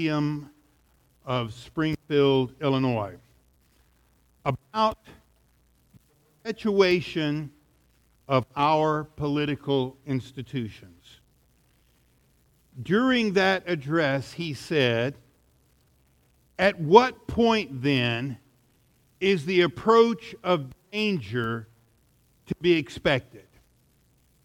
[0.00, 3.16] Of Springfield, Illinois,
[4.44, 5.98] about the
[6.44, 7.50] perpetuation
[8.28, 11.18] of our political institutions.
[12.80, 15.16] During that address, he said,
[16.60, 18.38] At what point then
[19.18, 21.66] is the approach of danger
[22.46, 23.48] to be expected?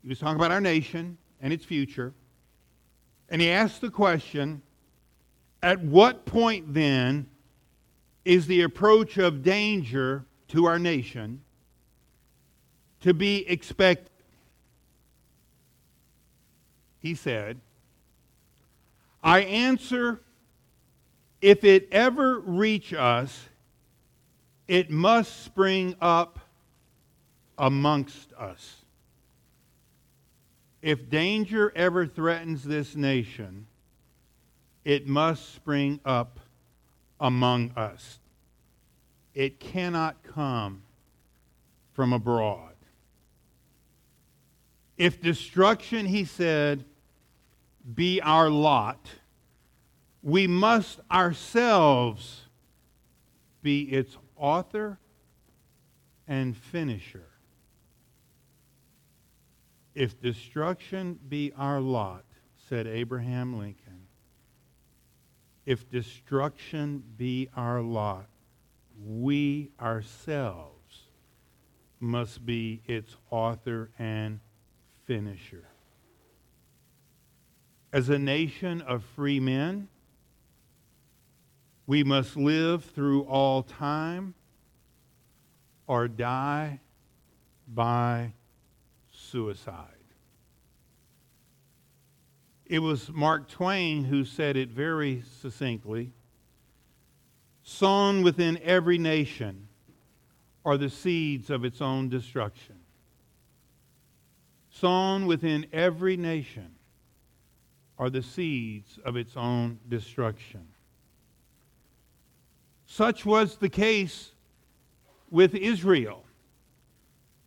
[0.02, 2.12] He was talking about our nation and its future.
[3.30, 4.64] And he asked the question
[5.64, 7.28] At what point then
[8.26, 11.42] is the approach of danger to our nation
[13.00, 14.10] to be expected?
[17.00, 17.62] He said,
[19.24, 20.22] I answer,
[21.42, 23.48] if it ever reach us,
[24.68, 26.40] it must spring up
[27.58, 28.84] amongst us.
[30.82, 33.68] If danger ever threatens this nation,
[34.86, 36.40] it must spring up
[37.20, 38.20] among us.
[39.34, 40.84] It cannot come
[41.94, 42.74] from abroad.
[44.98, 46.86] If destruction, he said,
[47.96, 49.10] be our lot,
[50.22, 52.42] we must ourselves
[53.62, 55.00] be its author
[56.28, 57.28] and finisher.
[59.96, 62.24] If destruction be our lot,
[62.70, 63.83] said Abraham Lincoln,
[65.66, 68.28] if destruction be our lot,
[69.06, 71.08] we ourselves
[72.00, 74.40] must be its author and
[75.06, 75.68] finisher.
[77.92, 79.88] As a nation of free men,
[81.86, 84.34] we must live through all time
[85.88, 86.80] or die
[87.68, 88.34] by
[89.12, 90.03] suicide.
[92.74, 96.10] It was Mark Twain who said it very succinctly
[97.62, 99.68] sown within every nation
[100.66, 102.78] are the seeds of its own destruction.
[104.72, 106.74] Sown within every nation
[108.00, 110.68] are the seeds of its own destruction.
[112.88, 114.32] Such was the case
[115.30, 116.26] with Israel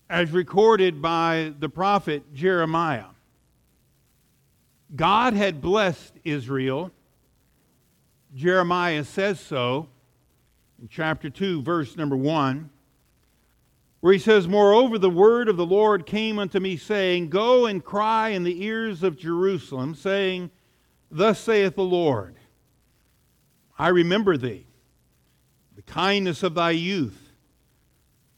[0.08, 3.15] as recorded by the prophet Jeremiah.
[4.94, 6.92] God had blessed Israel.
[8.34, 9.88] Jeremiah says so
[10.80, 12.70] in chapter 2, verse number 1,
[14.00, 17.84] where he says, Moreover, the word of the Lord came unto me, saying, Go and
[17.84, 20.50] cry in the ears of Jerusalem, saying,
[21.10, 22.36] Thus saith the Lord,
[23.78, 24.66] I remember thee,
[25.74, 27.32] the kindness of thy youth,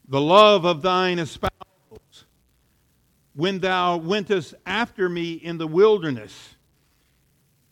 [0.07, 1.48] the love of thine espousals
[3.39, 6.57] when thou wentest after me in the wilderness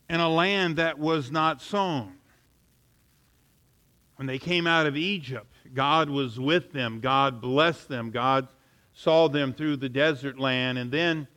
[0.08, 2.14] in a land that was not sown.
[4.16, 7.00] When they came out of Egypt, God was with them.
[7.00, 8.10] God blessed them.
[8.10, 8.48] God
[8.94, 10.78] saw them through the desert land.
[10.78, 11.28] And then,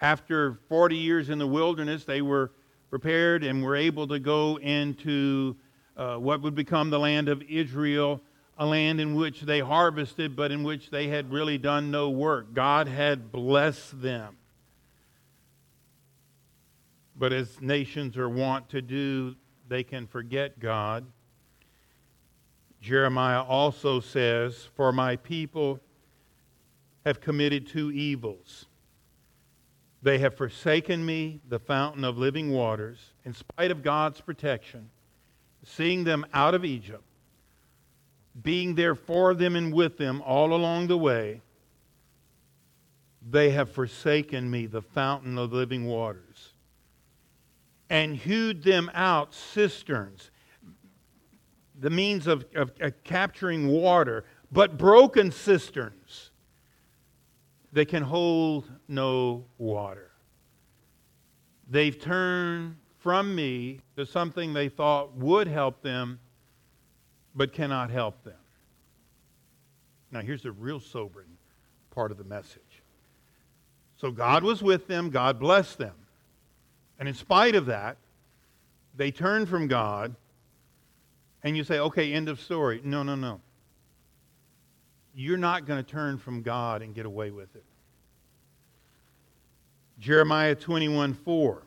[0.00, 2.52] after 40 years in the wilderness, they were
[2.88, 5.56] prepared and were able to go into
[5.96, 8.20] uh, what would become the land of Israel
[8.58, 12.52] a land in which they harvested, but in which they had really done no work.
[12.52, 14.36] God had blessed them.
[17.16, 19.36] But as nations are wont to do,
[19.68, 21.06] they can forget God.
[22.80, 25.80] Jeremiah also says, For my people
[27.06, 28.66] have committed two evils.
[30.02, 34.90] They have forsaken me, the fountain of living waters, in spite of God's protection,
[35.64, 37.04] seeing them out of Egypt
[38.40, 41.42] being there for them and with them all along the way,
[43.30, 46.54] they have forsaken me, the fountain of living waters,
[47.90, 50.30] and hewed them out cisterns,
[51.78, 56.30] the means of, of, of capturing water, but broken cisterns.
[57.72, 60.10] They can hold no water.
[61.68, 66.20] They've turned from me to something they thought would help them
[67.34, 68.34] but cannot help them.
[70.10, 71.38] Now, here's the real sobering
[71.90, 72.82] part of the message.
[73.96, 75.94] So, God was with them, God blessed them.
[76.98, 77.96] And in spite of that,
[78.94, 80.14] they turned from God,
[81.42, 82.80] and you say, okay, end of story.
[82.84, 83.40] No, no, no.
[85.14, 87.64] You're not going to turn from God and get away with it.
[89.98, 91.62] Jeremiah 21 4.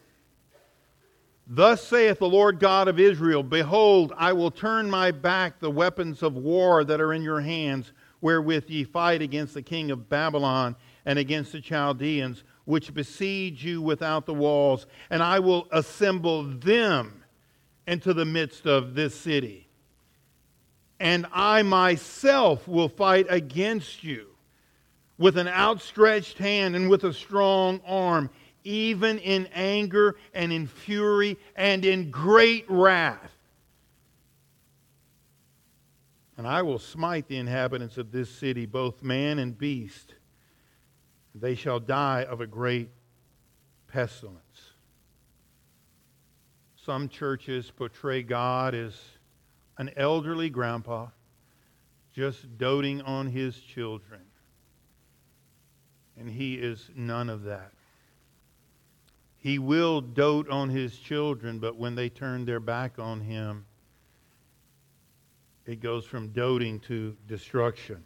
[1.47, 6.23] Thus saith the Lord God of Israel Behold, I will turn my back the weapons
[6.23, 10.75] of war that are in your hands, wherewith ye fight against the king of Babylon
[11.05, 17.23] and against the Chaldeans, which besiege you without the walls, and I will assemble them
[17.85, 19.67] into the midst of this city.
[20.99, 24.29] And I myself will fight against you
[25.19, 28.29] with an outstretched hand and with a strong arm,
[28.65, 33.31] even in anger and in fury and in great wrath.
[36.37, 40.15] And I will smite the inhabitants of this city, both man and beast.
[41.33, 42.89] They shall die of a great
[43.87, 44.41] pestilence.
[46.75, 48.93] Some churches portray God as
[49.77, 51.07] an elderly grandpa
[52.13, 54.21] just doting on his children.
[56.17, 57.71] And he is none of that.
[59.45, 63.67] He will dote on his children, but when they turn their back on him,
[65.67, 68.03] it goes from doting to destruction.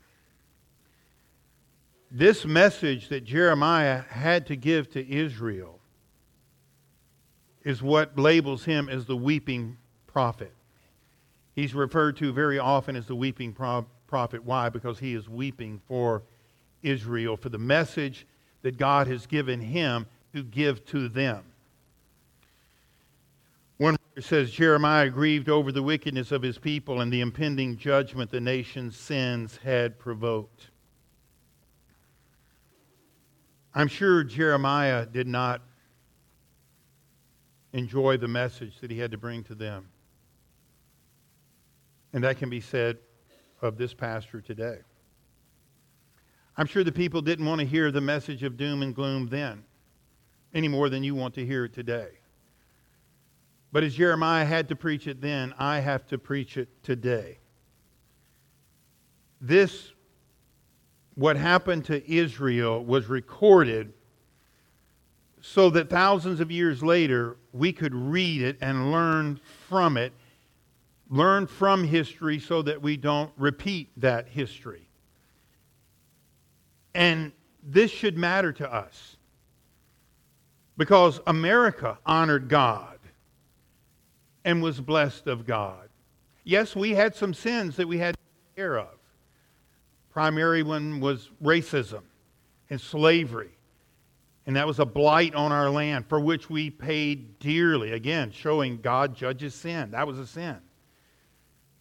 [2.11, 5.79] This message that Jeremiah had to give to Israel
[7.63, 9.77] is what labels him as the weeping
[10.07, 10.51] prophet.
[11.55, 14.43] He's referred to very often as the weeping prophet.
[14.43, 14.67] Why?
[14.67, 16.21] Because he is weeping for
[16.83, 18.27] Israel, for the message
[18.61, 21.43] that God has given him to give to them.
[23.77, 28.41] One says Jeremiah grieved over the wickedness of his people and the impending judgment the
[28.41, 30.69] nation's sins had provoked.
[33.73, 35.61] I'm sure Jeremiah did not
[37.71, 39.87] enjoy the message that he had to bring to them.
[42.11, 42.97] And that can be said
[43.61, 44.79] of this pastor today.
[46.57, 49.63] I'm sure the people didn't want to hear the message of doom and gloom then
[50.53, 52.09] any more than you want to hear it today.
[53.71, 57.37] But as Jeremiah had to preach it then, I have to preach it today.
[59.39, 59.91] This,
[61.15, 63.93] what happened to Israel, was recorded
[65.41, 70.13] so that thousands of years later we could read it and learn from it,
[71.09, 74.89] learn from history so that we don't repeat that history.
[76.95, 77.31] And
[77.63, 79.15] this should matter to us
[80.79, 82.97] because America honored God
[84.45, 85.89] and was blessed of God.
[86.45, 88.97] Yes, we had some sins that we had to take care of.
[90.09, 92.03] Primary one was racism
[92.69, 93.51] and slavery.
[94.45, 97.91] And that was a blight on our land for which we paid dearly.
[97.91, 99.91] Again, showing God judges sin.
[99.91, 100.57] That was a sin.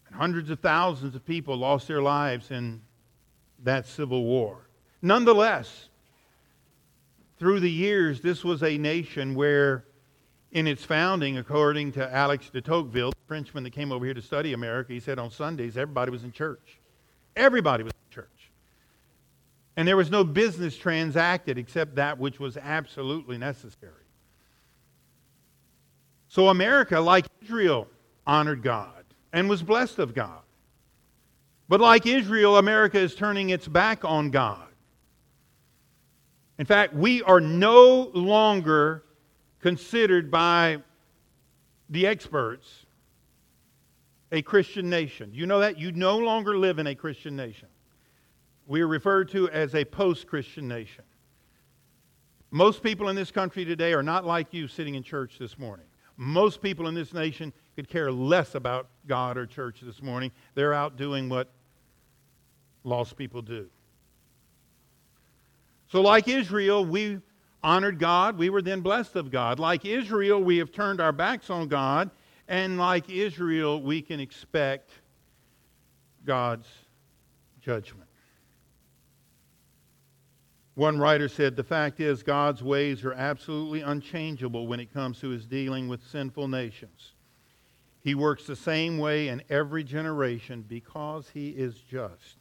[0.08, 2.82] And hundreds of thousands of people lost their lives in
[3.62, 4.68] that civil war.
[5.02, 5.88] Nonetheless,
[7.38, 9.85] through the years, this was a nation where
[10.52, 14.23] in its founding, according to Alex de Tocqueville, the Frenchman that came over here to
[14.23, 16.79] study America, he said on Sundays everybody was in church.
[17.37, 18.50] Everybody was in church.
[19.76, 23.93] And there was no business transacted except that which was absolutely necessary.
[26.29, 27.87] So America, like Israel,
[28.26, 30.41] honored God and was blessed of God.
[31.69, 34.68] But like Israel, America is turning its back on God.
[36.58, 39.05] In fact, we are no longer
[39.60, 40.78] considered by
[41.88, 42.87] the experts
[44.31, 45.31] a Christian nation.
[45.32, 45.78] You know that?
[45.78, 47.69] You no longer live in a Christian nation.
[48.66, 51.05] We are referred to as a post Christian nation.
[52.50, 55.87] Most people in this country today are not like you sitting in church this morning.
[56.16, 60.32] Most people in this nation could care less about God or church this morning.
[60.55, 61.48] They're out doing what
[62.84, 63.69] lost people do.
[65.90, 67.20] So, like Israel, we
[67.62, 69.58] honored God, we were then blessed of God.
[69.58, 72.10] Like Israel, we have turned our backs on God,
[72.46, 74.90] and like Israel, we can expect
[76.24, 76.68] God's
[77.60, 78.08] judgment.
[80.74, 85.30] One writer said, The fact is, God's ways are absolutely unchangeable when it comes to
[85.30, 87.14] his dealing with sinful nations.
[88.00, 92.37] He works the same way in every generation because he is just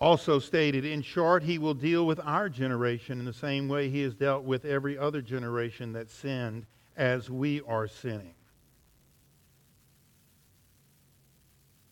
[0.00, 4.00] also stated, in short, he will deal with our generation in the same way he
[4.02, 6.64] has dealt with every other generation that sinned
[6.96, 8.34] as we are sinning.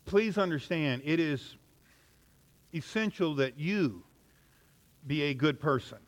[0.07, 1.57] Please understand, it is
[2.75, 4.03] essential that you
[5.07, 5.99] be a good person.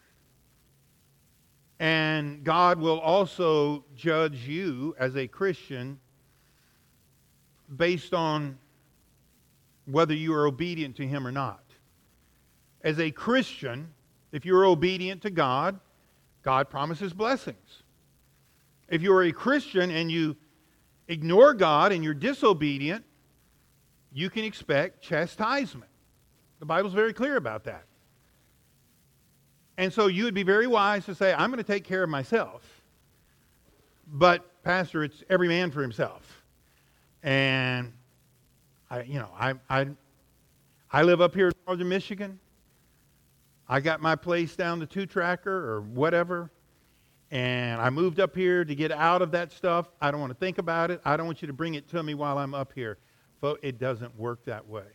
[1.80, 5.98] And God will also judge you as a Christian
[7.76, 8.58] based on
[9.84, 11.69] whether you are obedient to Him or not
[12.82, 13.92] as a Christian,
[14.32, 15.78] if you're obedient to God,
[16.42, 17.82] God promises blessings.
[18.88, 20.36] If you're a Christian and you
[21.08, 23.04] ignore God and you're disobedient,
[24.12, 25.90] you can expect chastisement.
[26.58, 27.84] The Bible's very clear about that.
[29.76, 32.10] And so you would be very wise to say, I'm going to take care of
[32.10, 32.82] myself.
[34.06, 36.42] But Pastor, it's every man for himself.
[37.22, 37.92] And
[38.90, 39.86] I, you know, I, I,
[40.92, 42.38] I live up here in northern Michigan.
[43.72, 46.50] I got my place down the two tracker or whatever.
[47.30, 49.86] And I moved up here to get out of that stuff.
[50.00, 51.00] I don't want to think about it.
[51.04, 52.98] I don't want you to bring it to me while I'm up here.
[53.62, 54.86] It doesn't work that way.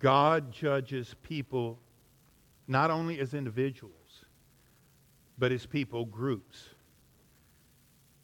[0.00, 1.78] God judges people
[2.66, 4.24] not only as individuals,
[5.38, 6.68] but as people groups.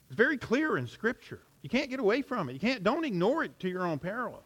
[0.09, 1.43] It's very clear in Scripture.
[1.63, 2.55] You can't get away from it.
[2.55, 4.43] You can't, don't ignore it to your own peril.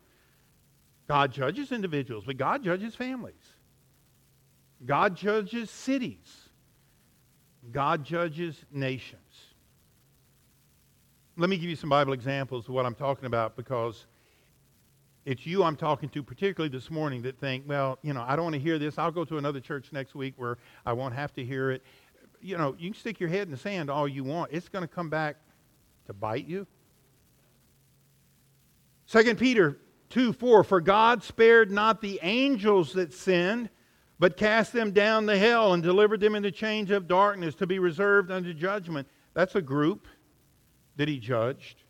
[1.08, 3.56] God judges individuals, but God judges families.
[4.84, 6.48] God judges cities.
[7.70, 9.20] God judges nations.
[11.36, 14.06] Let me give you some Bible examples of what I'm talking about because
[15.24, 18.44] it's you I'm talking to, particularly this morning, that think, well, you know, I don't
[18.44, 18.98] want to hear this.
[18.98, 21.82] I'll go to another church next week where I won't have to hear it.
[22.40, 24.50] You know, you can stick your head in the sand all you want.
[24.52, 25.36] It's going to come back
[26.06, 26.66] to bite you.
[29.08, 29.78] 2 Peter
[30.10, 33.70] 2 4 For God spared not the angels that sinned,
[34.22, 37.80] but cast them down to hell and delivered them into chains of darkness to be
[37.80, 39.08] reserved unto judgment.
[39.34, 40.06] That's a group
[40.94, 41.82] that he judged.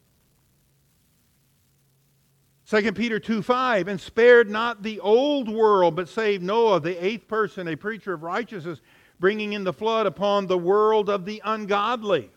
[2.67, 7.29] 2 Peter 2 5, and spared not the old world, but saved Noah, the eighth
[7.29, 8.81] person, a preacher of righteousness,
[9.21, 12.31] bringing in the flood upon the world of the ungodly.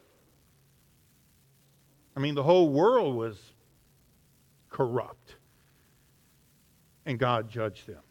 [2.17, 3.39] I mean, the whole world was
[4.69, 5.37] corrupt,
[7.05, 8.01] and God judged them.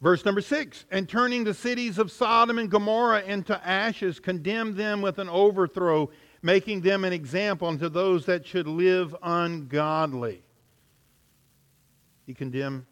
[0.00, 5.00] Verse number six, and turning the cities of Sodom and Gomorrah into ashes, condemned them
[5.00, 6.10] with an overthrow
[6.42, 10.44] making them an example unto those that should live ungodly.
[12.26, 12.84] He condemned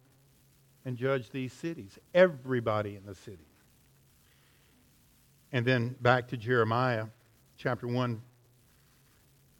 [0.84, 3.46] and judged these cities, everybody in the city.
[5.52, 7.06] And then back to Jeremiah
[7.56, 8.20] chapter 1.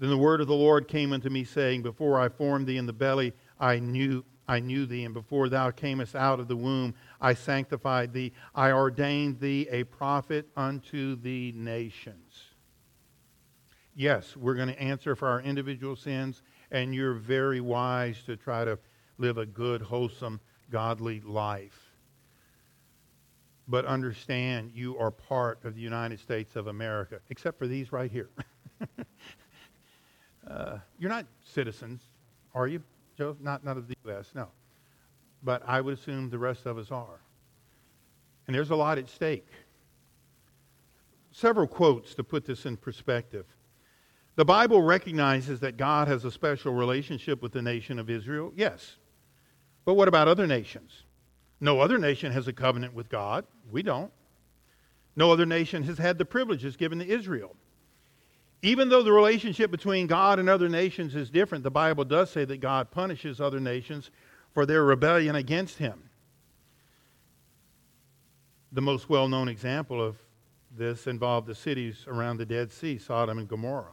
[0.01, 2.87] Then the word of the Lord came unto me, saying, Before I formed thee in
[2.87, 6.95] the belly, I knew I knew thee, and before thou camest out of the womb,
[7.21, 8.33] I sanctified thee.
[8.55, 12.45] I ordained thee a prophet unto the nations.
[13.95, 18.65] Yes, we're going to answer for our individual sins, and you're very wise to try
[18.65, 18.79] to
[19.19, 21.81] live a good, wholesome, godly life.
[23.67, 28.11] But understand you are part of the United States of America, except for these right
[28.11, 28.29] here.
[30.51, 32.03] uh, you're not citizens,
[32.55, 32.83] are you,
[33.17, 33.37] Joe?
[33.41, 34.49] Not, not of the U.S., no.
[35.43, 37.21] But I would assume the rest of us are.
[38.47, 39.49] And there's a lot at stake.
[41.31, 43.47] Several quotes to put this in perspective.
[44.37, 48.97] The Bible recognizes that God has a special relationship with the nation of Israel, yes.
[49.85, 51.05] But what about other nations?
[51.61, 53.47] No other nation has a covenant with God.
[53.71, 54.13] We don't.
[55.17, 57.55] No other nation has had the privileges given to Israel.
[58.65, 62.47] Even though the relationship between God and other nations is different, the Bible does say
[62.47, 64.11] that God punishes other nations
[64.55, 66.03] for their rebellion against Him.
[68.73, 70.17] The most well known example of
[70.75, 73.93] this involved the cities around the Dead Sea, Sodom and Gomorrah.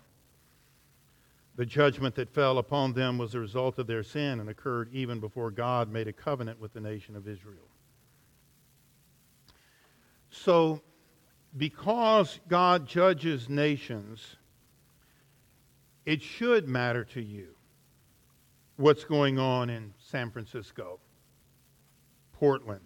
[1.57, 5.19] The judgment that fell upon them was a result of their sin and occurred even
[5.19, 7.67] before God made a covenant with the nation of Israel.
[10.29, 10.81] So,
[11.57, 14.37] because God judges nations,
[16.11, 17.55] it should matter to you
[18.75, 20.99] what's going on in San Francisco,
[22.33, 22.83] Portland,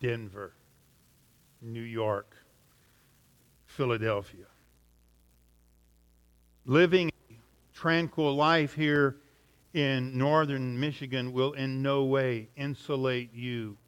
[0.00, 0.52] Denver,
[1.62, 2.36] New York,
[3.64, 4.44] Philadelphia.
[6.66, 7.34] Living a
[7.72, 9.16] tranquil life here
[9.72, 13.78] in northern Michigan will in no way insulate you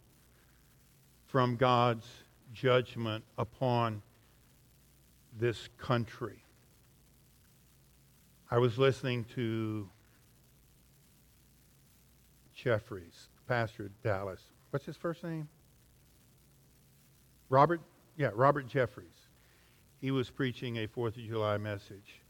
[1.26, 2.06] from God's
[2.54, 4.00] judgment upon
[5.38, 6.45] this country.
[8.48, 9.88] I was listening to
[12.56, 14.40] Jeffress, pastor Dallas.
[14.70, 15.48] What's his first name?
[17.48, 17.80] Robert?
[18.16, 19.26] Yeah, Robert Jeffress.
[20.00, 22.20] He was preaching a Fourth of July message.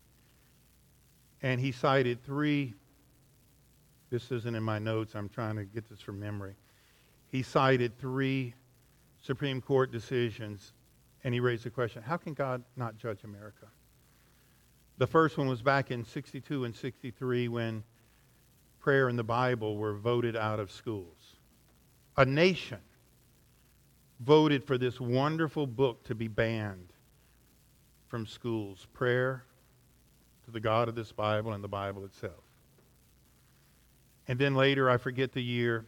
[1.43, 2.73] And he cited three,
[4.09, 6.55] this isn't in my notes, I'm trying to get this from memory.
[7.29, 8.55] He cited three
[9.23, 10.73] Supreme Court decisions,
[11.25, 13.67] and he raised the question how can God not judge America?
[14.99, 17.85] The first one was back in 62 and 63 when
[18.81, 21.37] prayer and the Bible were voted out of schools.
[22.17, 22.79] A nation
[24.21, 26.93] voted for this wonderful book to be banned
[28.09, 29.45] from schools prayer
[30.47, 32.45] to the God of this Bible and the Bible itself.
[34.29, 35.85] And then later, I forget the year,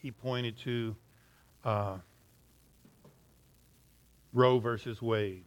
[0.00, 0.96] he pointed to
[1.64, 1.96] uh,
[4.32, 5.44] Roe versus Wade.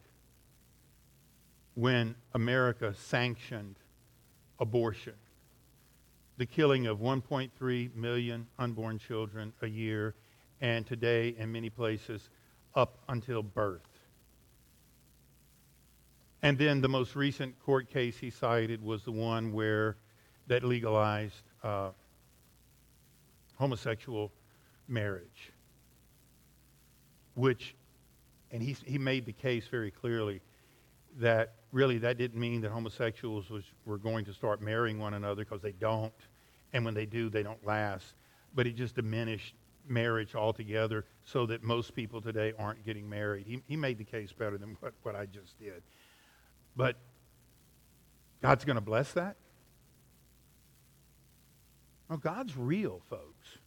[1.78, 3.76] When America sanctioned
[4.60, 5.14] abortion,
[6.38, 10.16] the killing of 1.3 million unborn children a year,
[10.60, 12.32] and today in many places
[12.74, 13.82] up until birth.
[16.42, 19.98] And then the most recent court case he cited was the one where
[20.48, 21.90] that legalized uh,
[23.56, 24.32] homosexual
[24.88, 25.52] marriage,
[27.36, 27.76] which,
[28.52, 30.42] and he, he made the case very clearly
[31.20, 35.44] that really that didn't mean that homosexuals was, were going to start marrying one another
[35.44, 36.14] because they don't,
[36.74, 38.14] and when they do, they don't last.
[38.56, 39.56] But it just diminished
[39.88, 43.46] marriage altogether so that most people today aren't getting married.
[43.48, 45.84] He, he made the case better than what, what I just did.
[46.76, 46.96] But
[48.42, 49.36] God's going to bless that?
[52.10, 53.58] No, God's real, folks.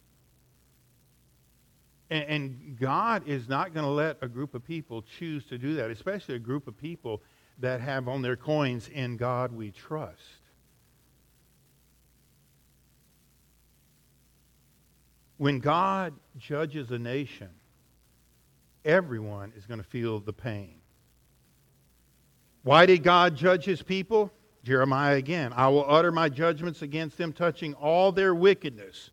[2.09, 5.75] And, and God is not going to let a group of people choose to do
[5.75, 7.21] that, especially a group of people
[7.61, 10.21] that have on their coins, In God we trust.
[15.37, 17.49] When God judges a nation,
[18.85, 20.75] everyone is going to feel the pain.
[22.63, 24.31] Why did God judge his people?
[24.63, 25.53] Jeremiah again.
[25.55, 29.09] I will utter my judgments against them, touching all their wickedness,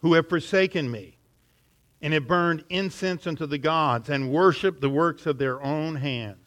[0.00, 1.18] who have forsaken me,
[2.02, 6.43] and have burned incense unto the gods, and worshiped the works of their own hands.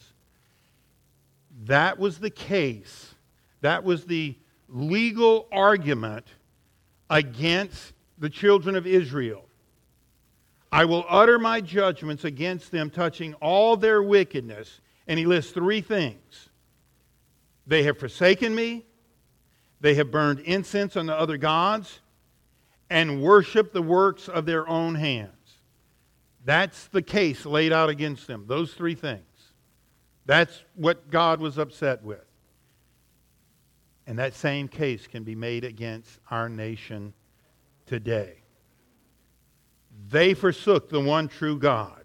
[1.68, 3.14] That was the case.
[3.62, 4.36] That was the
[4.68, 6.26] legal argument
[7.10, 9.46] against the children of Israel.
[10.72, 15.82] I will utter my judgments against them, touching all their wickedness and he lists three
[15.82, 16.50] things
[17.66, 18.86] they have forsaken me,
[19.82, 22.00] they have burned incense on the other gods,
[22.90, 25.32] and worshiped the works of their own hands.
[26.46, 29.22] That's the case laid out against them, those three things.
[30.28, 32.24] That's what God was upset with.
[34.06, 37.14] And that same case can be made against our nation
[37.88, 38.36] today.
[40.10, 41.98] They forsook the one true God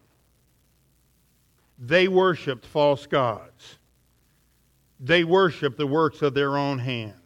[1.82, 3.78] they worshiped false gods.
[5.00, 7.16] They worshiped the works of their own hands.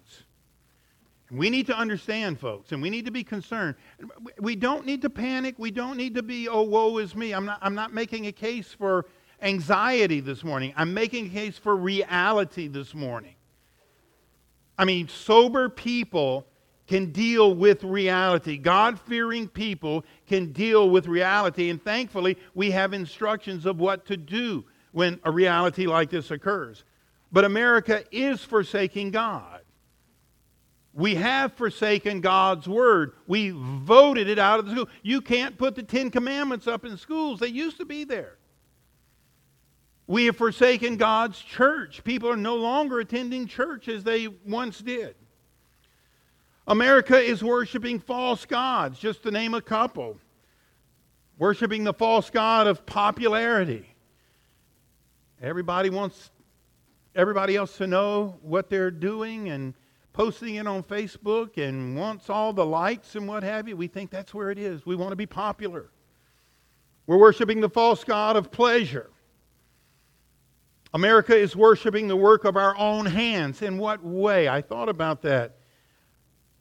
[1.31, 3.75] We need to understand, folks, and we need to be concerned.
[4.39, 5.57] We don't need to panic.
[5.59, 7.33] We don't need to be, oh, woe is me.
[7.33, 9.07] I'm not, I'm not making a case for
[9.43, 10.73] anxiety this morning.
[10.77, 13.35] I'm making a case for reality this morning.
[14.79, 16.47] I mean, sober people
[16.87, 18.57] can deal with reality.
[18.59, 21.71] God fearing people can deal with reality.
[21.71, 26.85] And thankfully, we have instructions of what to do when a reality like this occurs.
[27.33, 29.61] But America is forsaking God.
[30.95, 33.13] We have forsaken God's word.
[33.27, 34.89] We voted it out of the school.
[35.03, 38.39] You can't put the Ten Commandments up in schools, they used to be there.
[40.07, 42.05] We have forsaken God's church.
[42.05, 45.17] People are no longer attending church as they once did.
[46.69, 50.19] America is worshiping false gods, just to name a couple.
[51.39, 53.95] Worshiping the false god of popularity.
[55.41, 56.31] Everybody wants
[57.15, 59.75] everybody else to know what they're doing and
[60.13, 63.77] posting it on Facebook and wants all the likes and what have you.
[63.77, 64.87] We think that's where it is.
[64.87, 65.91] We want to be popular.
[67.07, 69.11] We're worshiping the false god of pleasure.
[70.95, 73.63] America is worshiping the work of our own hands.
[73.63, 74.49] In what way?
[74.49, 75.57] I thought about that.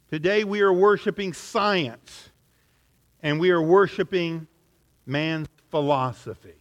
[0.10, 2.30] Today we are worshiping science
[3.22, 4.48] and we are worshiping
[5.06, 6.56] man's philosophy.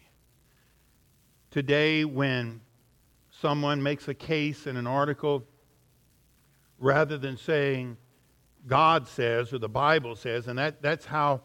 [1.51, 2.61] Today, when
[3.31, 5.45] someone makes a case in an article,
[6.79, 7.97] rather than saying
[8.67, 11.43] God says or the Bible says, and that, that's how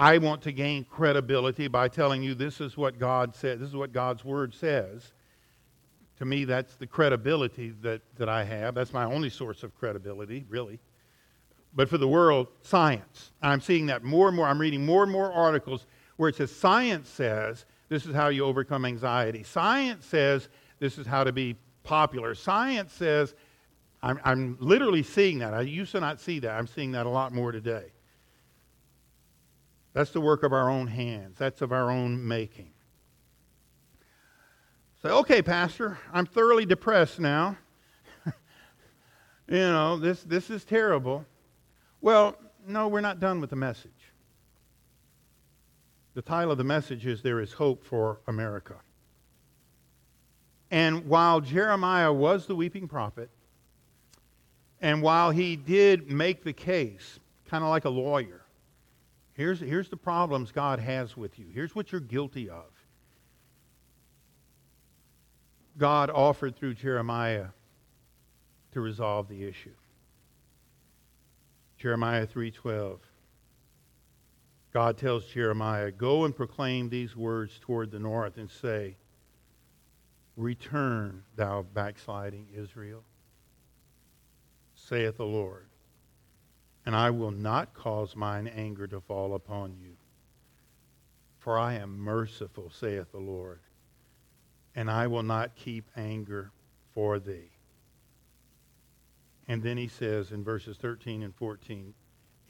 [0.00, 3.76] I want to gain credibility by telling you this is what God said, this is
[3.76, 5.12] what God's Word says.
[6.16, 8.74] To me, that's the credibility that, that I have.
[8.74, 10.80] That's my only source of credibility, really.
[11.74, 13.32] But for the world, science.
[13.42, 14.48] I'm seeing that more and more.
[14.48, 15.86] I'm reading more and more articles
[16.16, 19.42] where it says science says this is how you overcome anxiety.
[19.42, 22.34] Science says this is how to be popular.
[22.34, 23.34] Science says,
[24.02, 25.52] I'm, I'm literally seeing that.
[25.52, 26.52] I used to not see that.
[26.52, 27.92] I'm seeing that a lot more today.
[29.92, 32.70] That's the work of our own hands, that's of our own making.
[35.02, 37.56] Say, okay, Pastor, I'm thoroughly depressed now.
[38.26, 38.32] you
[39.48, 41.24] know, this, this is terrible.
[42.00, 43.90] Well, no, we're not done with the message.
[46.14, 48.76] The title of the message is There is Hope for America.
[50.70, 53.30] And while Jeremiah was the weeping prophet,
[54.80, 58.39] and while he did make the case, kind of like a lawyer,
[59.40, 61.46] here's, here's the problems God has with you.
[61.50, 62.66] Here's what you're guilty of.
[65.78, 67.46] God offered through Jeremiah
[68.72, 69.72] to resolve the issue.
[71.78, 72.98] Jeremiah 3:12
[74.72, 78.98] God tells Jeremiah, "Go and proclaim these words toward the north and say,
[80.36, 83.04] Return, thou backsliding Israel,
[84.74, 85.69] saith the Lord,
[86.86, 89.96] and I will not cause mine anger to fall upon you.
[91.38, 93.60] For I am merciful, saith the Lord,
[94.74, 96.52] and I will not keep anger
[96.92, 97.50] for thee.
[99.48, 101.94] And then he says in verses 13 and 14,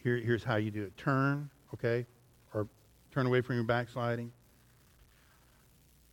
[0.03, 0.97] here, here's how you do it.
[0.97, 2.07] Turn, okay,
[2.53, 2.67] or
[3.11, 4.33] turn away from your backsliding.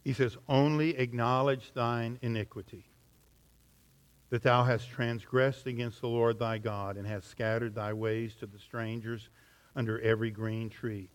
[0.03, 2.85] He says, Only acknowledge thine iniquity,
[4.29, 8.45] that thou hast transgressed against the Lord thy God, and hast scattered thy ways to
[8.45, 9.29] the strangers
[9.75, 11.09] under every green tree.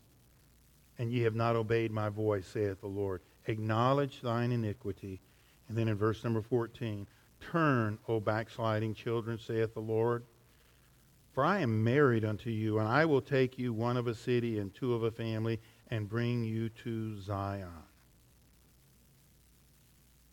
[0.98, 3.22] And ye have not obeyed my voice, saith the Lord.
[3.46, 5.20] Acknowledge thine iniquity.
[5.68, 7.06] And then in verse number 14,
[7.40, 10.24] Turn, O backsliding children, saith the Lord.
[11.32, 14.58] For I am married unto you, and I will take you one of a city
[14.58, 17.68] and two of a family, and bring you to Zion.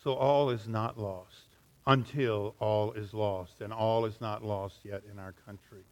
[0.02, 1.49] So all is not lost
[1.86, 5.82] until all is lost, and all is not lost yet in our country.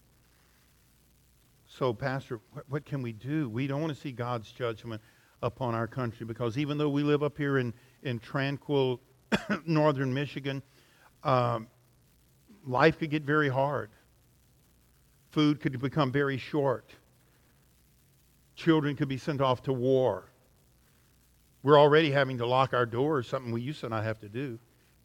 [1.66, 3.48] So, Pastor, what, what can we do?
[3.48, 5.00] We don't want to see God's judgment
[5.42, 7.72] upon our country because even though we live up here in,
[8.02, 9.00] in tranquil
[9.66, 10.62] northern Michigan,
[11.24, 11.68] um,
[12.66, 13.90] life could get very hard.
[15.30, 16.90] Food could become very short.
[18.56, 20.24] Children could be sent off to war.
[21.62, 24.58] We're already having to lock our doors, something we used to not have to do.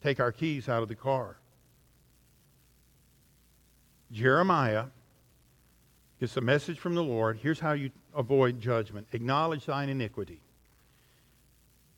[0.04, 1.38] Take our keys out of the car.
[4.12, 4.84] Jeremiah
[6.20, 7.38] gets a message from the Lord.
[7.42, 10.42] Here's how you avoid judgment acknowledge thine iniquity.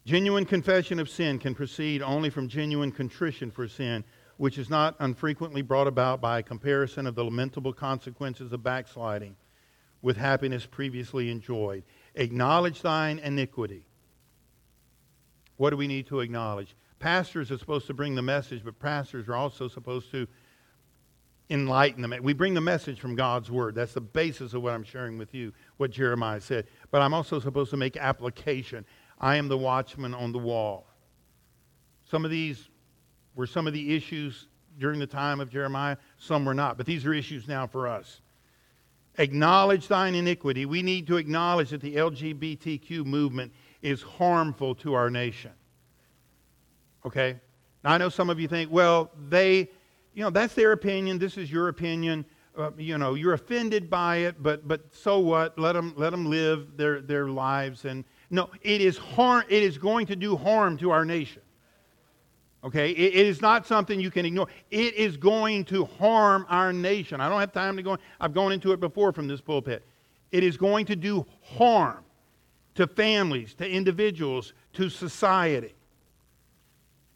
[0.04, 4.04] Genuine confession of sin can proceed only from genuine contrition for sin,
[4.36, 9.34] which is not unfrequently brought about by a comparison of the lamentable consequences of backsliding
[10.00, 11.82] with happiness previously enjoyed.
[12.14, 13.84] Acknowledge thine iniquity.
[15.56, 16.76] What do we need to acknowledge?
[16.98, 20.26] Pastors are supposed to bring the message, but pastors are also supposed to
[21.50, 22.14] enlighten them.
[22.22, 23.74] We bring the message from God's Word.
[23.74, 26.66] That's the basis of what I'm sharing with you, what Jeremiah said.
[26.90, 28.84] But I'm also supposed to make application.
[29.20, 30.86] I am the watchman on the wall.
[32.04, 32.68] Some of these
[33.34, 36.76] were some of the issues during the time of Jeremiah, some were not.
[36.76, 38.20] But these are issues now for us.
[39.18, 40.66] Acknowledge thine iniquity.
[40.66, 45.52] We need to acknowledge that the LGBTQ movement is harmful to our nation.
[47.06, 47.36] Okay?
[47.84, 49.70] Now, I know some of you think, well, they,
[50.14, 51.18] you know, that's their opinion.
[51.18, 52.24] This is your opinion.
[52.58, 55.58] Uh, you know, you're offended by it, but, but so what?
[55.58, 57.84] Let them, let them live their, their lives.
[57.84, 59.44] And no, it is harm.
[59.48, 61.42] It is going to do harm to our nation.
[62.64, 64.48] Okay, it, it is not something you can ignore.
[64.72, 67.20] It is going to harm our nation.
[67.20, 67.98] I don't have time to go.
[68.20, 69.84] I've gone into it before from this pulpit.
[70.32, 72.02] It is going to do harm
[72.74, 75.75] to families, to individuals, to society.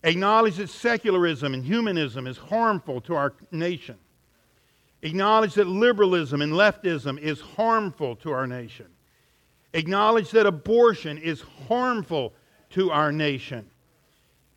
[0.02, 3.96] Acknowledge that secularism and humanism is harmful to our nation.
[5.02, 8.86] Acknowledge that liberalism and leftism is harmful to our nation.
[9.72, 12.32] Acknowledge that abortion is harmful
[12.70, 13.70] to our nation.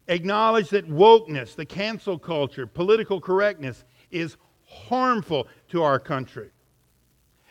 [0.08, 6.50] Acknowledge that wokeness, the cancel culture, political correctness is harmful to our country.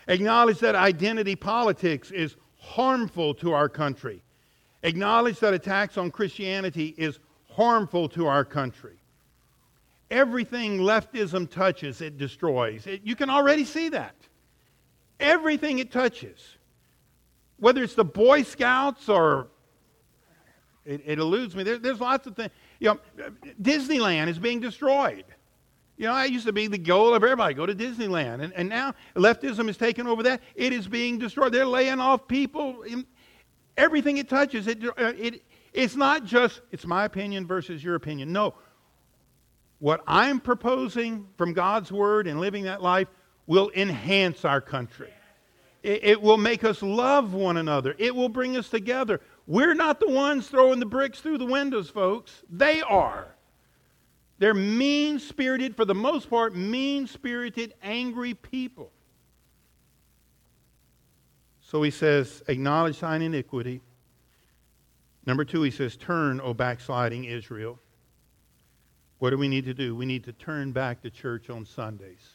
[0.09, 4.22] Acknowledge that identity politics is harmful to our country.
[4.83, 8.97] Acknowledge that attacks on Christianity is harmful to our country.
[10.11, 12.87] Everything leftism touches, it destroys.
[12.87, 14.15] It, you can already see that.
[15.19, 16.57] Everything it touches,
[17.59, 19.49] whether it's the Boy Scouts or
[20.85, 21.62] it, it eludes me.
[21.62, 22.51] There, there's lots of things.
[22.81, 23.31] You know,
[23.62, 25.25] Disneyland is being destroyed.
[25.97, 28.43] You know, that used to be the goal of everybody go to Disneyland.
[28.43, 30.41] And, and now leftism has taken over that.
[30.57, 31.53] It is being destroyed.
[31.53, 32.83] They're laying off people.
[32.83, 33.07] In,
[33.77, 38.32] everything it touches, it, it, it's not just, it's my opinion versus your opinion.
[38.32, 38.54] No.
[39.78, 43.08] What I'm proposing from God's Word and living that life
[43.46, 45.11] will enhance our country.
[45.82, 47.94] It, it will make us love one another.
[47.98, 49.20] It will bring us together.
[49.46, 52.44] We're not the ones throwing the bricks through the windows, folks.
[52.48, 53.26] They are.
[54.38, 58.90] They're mean spirited, for the most part, mean spirited, angry people.
[61.61, 63.80] So he says, acknowledge thine iniquity.
[65.24, 67.78] Number two, he says, turn, O backsliding Israel.
[69.18, 69.94] What do we need to do?
[69.94, 72.28] We need to turn back to church on Sundays.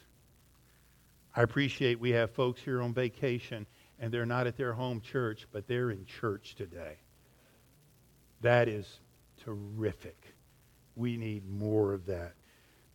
[1.35, 3.67] I appreciate we have folks here on vacation
[3.99, 6.97] and they're not at their home church, but they're in church today.
[8.41, 8.99] That is
[9.43, 10.17] terrific.
[10.95, 12.33] We need more of that.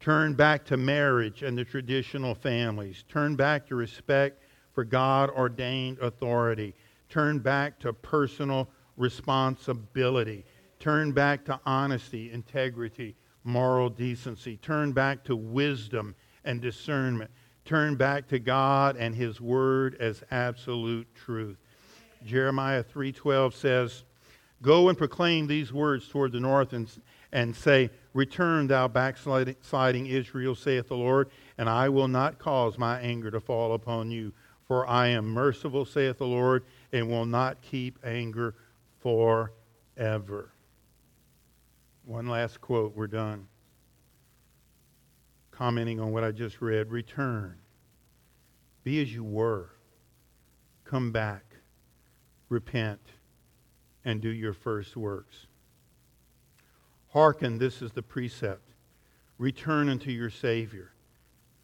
[0.00, 3.04] Turn back to marriage and the traditional families.
[3.08, 6.74] Turn back to respect for God ordained authority.
[7.08, 10.44] Turn back to personal responsibility.
[10.78, 14.56] Turn back to honesty, integrity, moral decency.
[14.56, 17.30] Turn back to wisdom and discernment.
[17.64, 21.58] Turn back to God and his word as absolute truth.
[22.24, 24.04] Jeremiah 3:12 says,
[24.60, 26.88] "Go and proclaim these words toward the north and,
[27.32, 33.00] and say, Return, thou backsliding Israel, saith the Lord, and I will not cause my
[33.00, 34.32] anger to fall upon you.
[34.68, 38.54] For I am merciful, saith the Lord, and will not keep anger
[39.02, 40.52] forever.
[42.04, 43.46] One last quote, we're done.
[45.50, 47.56] Commenting on what I just read Return.
[48.84, 49.70] Be as you were.
[50.84, 51.44] Come back.
[52.48, 53.00] Repent.
[54.04, 55.46] And do your first works.
[57.12, 58.72] Hearken, this is the precept.
[59.38, 60.92] Return unto your Savior,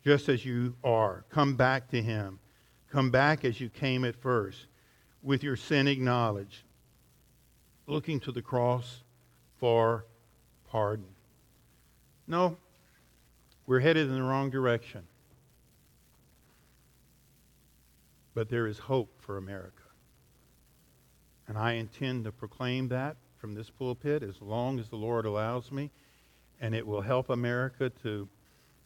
[0.05, 1.25] just as you are.
[1.31, 2.39] Come back to Him.
[2.91, 4.67] Come back as you came at first,
[5.23, 6.65] with your sin acknowledged,
[7.89, 9.03] looking to the cross
[9.57, 10.05] for
[10.71, 11.07] pardon.
[12.27, 12.59] No,
[13.67, 15.03] we're headed in the wrong direction.
[18.35, 19.83] But there is hope for America.
[21.49, 25.73] And I intend to proclaim that from this pulpit as long as the Lord allows
[25.73, 25.91] me.
[26.61, 28.29] And it will help America to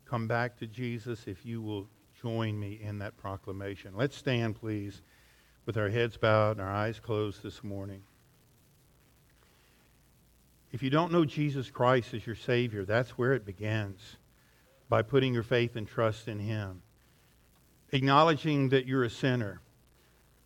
[0.04, 1.88] come back to Jesus if you will
[2.20, 3.94] join me in that proclamation.
[3.96, 5.02] Let's stand, please,
[5.66, 8.02] with our heads bowed and our eyes closed this morning.
[10.72, 14.16] If you don't know Jesus Christ as your Savior, that's where it begins
[14.88, 16.80] by putting your faith and trust in Him.
[17.92, 19.60] Acknowledging that you're a sinner.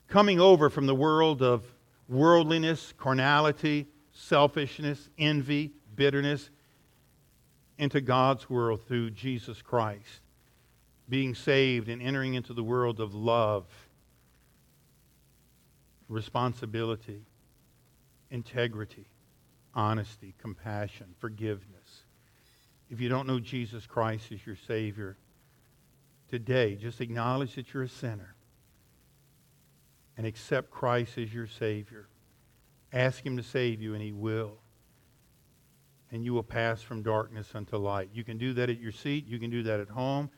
[0.08, 1.64] Coming over from the world of
[2.08, 6.50] worldliness, carnality, selfishness, envy, bitterness
[7.78, 10.20] into God's world through Jesus Christ.
[11.08, 13.64] Being saved and entering into the world of love,
[16.08, 17.22] responsibility,
[18.30, 19.06] integrity,
[19.76, 22.04] honesty, compassion, forgiveness.
[22.90, 25.16] If you don't know Jesus Christ as your Savior,
[26.28, 28.34] today just acknowledge that you're a sinner
[30.16, 32.08] and accept Christ as your Savior.
[32.92, 34.54] Ask Him to save you, and He will.
[36.10, 38.08] And you will pass from darkness unto light.
[38.14, 39.26] You can do that at your seat.
[39.26, 40.30] You can do that at home.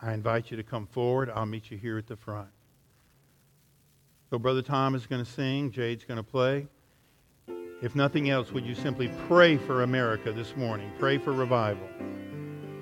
[0.00, 1.30] I invite you to come forward.
[1.34, 2.48] I'll meet you here at the front.
[4.28, 5.70] So, Brother Tom is going to sing.
[5.70, 6.66] Jade's going to play.
[7.82, 10.92] If nothing else, would you simply pray for America this morning?
[10.98, 11.88] Pray for revival.